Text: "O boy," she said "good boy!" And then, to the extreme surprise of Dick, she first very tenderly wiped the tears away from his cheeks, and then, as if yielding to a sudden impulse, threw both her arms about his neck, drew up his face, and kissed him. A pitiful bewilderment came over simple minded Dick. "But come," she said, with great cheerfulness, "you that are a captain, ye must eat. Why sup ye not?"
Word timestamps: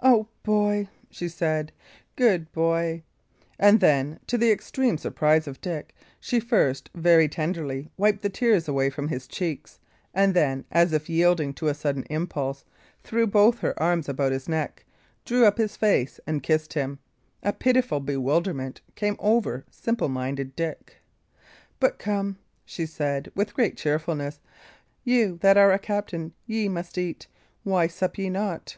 "O 0.00 0.26
boy," 0.42 0.88
she 1.08 1.28
said 1.28 1.70
"good 2.16 2.50
boy!" 2.50 3.04
And 3.60 3.78
then, 3.78 4.18
to 4.26 4.36
the 4.36 4.50
extreme 4.50 4.98
surprise 4.98 5.46
of 5.46 5.60
Dick, 5.60 5.94
she 6.18 6.40
first 6.40 6.90
very 6.96 7.28
tenderly 7.28 7.88
wiped 7.96 8.22
the 8.22 8.28
tears 8.28 8.66
away 8.66 8.90
from 8.90 9.06
his 9.06 9.28
cheeks, 9.28 9.78
and 10.12 10.34
then, 10.34 10.64
as 10.72 10.92
if 10.92 11.08
yielding 11.08 11.54
to 11.54 11.68
a 11.68 11.74
sudden 11.74 12.02
impulse, 12.10 12.64
threw 13.04 13.24
both 13.24 13.60
her 13.60 13.80
arms 13.80 14.08
about 14.08 14.32
his 14.32 14.48
neck, 14.48 14.84
drew 15.24 15.44
up 15.46 15.58
his 15.58 15.76
face, 15.76 16.18
and 16.26 16.42
kissed 16.42 16.72
him. 16.72 16.98
A 17.44 17.52
pitiful 17.52 18.00
bewilderment 18.00 18.80
came 18.96 19.14
over 19.20 19.64
simple 19.70 20.08
minded 20.08 20.56
Dick. 20.56 20.96
"But 21.78 22.00
come," 22.00 22.36
she 22.64 22.84
said, 22.84 23.30
with 23.36 23.54
great 23.54 23.76
cheerfulness, 23.76 24.40
"you 25.04 25.38
that 25.40 25.56
are 25.56 25.70
a 25.72 25.78
captain, 25.78 26.32
ye 26.46 26.68
must 26.68 26.98
eat. 26.98 27.28
Why 27.62 27.86
sup 27.86 28.18
ye 28.18 28.28
not?" 28.28 28.76